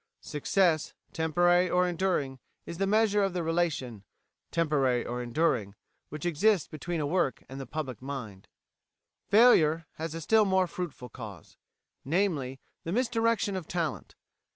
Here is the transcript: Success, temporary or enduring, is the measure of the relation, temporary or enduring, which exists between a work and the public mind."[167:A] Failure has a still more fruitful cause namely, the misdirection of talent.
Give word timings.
Success, 0.23 0.95
temporary 1.13 1.69
or 1.69 1.87
enduring, 1.87 2.39
is 2.65 2.79
the 2.79 2.87
measure 2.87 3.21
of 3.21 3.33
the 3.33 3.43
relation, 3.43 4.03
temporary 4.49 5.05
or 5.05 5.21
enduring, 5.21 5.75
which 6.09 6.25
exists 6.25 6.67
between 6.67 6.99
a 6.99 7.05
work 7.05 7.43
and 7.47 7.61
the 7.61 7.67
public 7.67 8.01
mind."[167:A] 8.01 9.29
Failure 9.29 9.85
has 9.97 10.15
a 10.15 10.21
still 10.21 10.45
more 10.45 10.65
fruitful 10.65 11.09
cause 11.09 11.55
namely, 12.03 12.59
the 12.83 12.91
misdirection 12.91 13.55
of 13.55 13.67
talent. 13.67 14.15